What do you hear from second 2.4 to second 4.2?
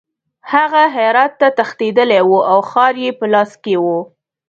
او ښار یې په لاس کې وو.